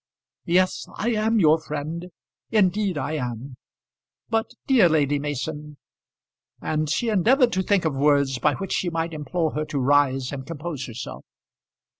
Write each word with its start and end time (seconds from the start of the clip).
"Yes, 0.47 0.87
I 0.95 1.11
am 1.11 1.39
your 1.39 1.61
friend 1.61 2.07
indeed 2.49 2.97
I 2.97 3.11
am. 3.17 3.55
But, 4.29 4.49
dear 4.65 4.89
Lady 4.89 5.19
Mason" 5.19 5.77
And 6.59 6.89
she 6.89 7.09
endeavoured 7.09 7.53
to 7.53 7.61
think 7.61 7.85
of 7.85 7.93
words 7.93 8.39
by 8.39 8.55
which 8.55 8.73
she 8.73 8.89
might 8.89 9.13
implore 9.13 9.53
her 9.53 9.65
to 9.65 9.77
rise 9.77 10.31
and 10.31 10.43
compose 10.43 10.87
herself. 10.87 11.23